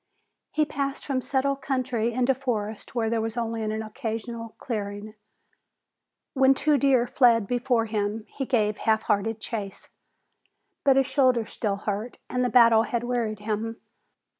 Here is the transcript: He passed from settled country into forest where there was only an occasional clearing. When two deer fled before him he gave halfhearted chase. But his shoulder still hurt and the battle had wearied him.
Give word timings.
He 0.49 0.65
passed 0.65 1.05
from 1.05 1.21
settled 1.21 1.61
country 1.61 2.11
into 2.11 2.33
forest 2.33 2.95
where 2.95 3.07
there 3.07 3.21
was 3.21 3.37
only 3.37 3.61
an 3.61 3.83
occasional 3.83 4.55
clearing. 4.57 5.13
When 6.33 6.55
two 6.55 6.79
deer 6.79 7.05
fled 7.05 7.45
before 7.45 7.85
him 7.85 8.25
he 8.35 8.47
gave 8.47 8.77
halfhearted 8.79 9.39
chase. 9.39 9.89
But 10.83 10.95
his 10.95 11.05
shoulder 11.05 11.45
still 11.45 11.75
hurt 11.75 12.17
and 12.31 12.43
the 12.43 12.49
battle 12.49 12.81
had 12.81 13.03
wearied 13.03 13.41
him. 13.41 13.79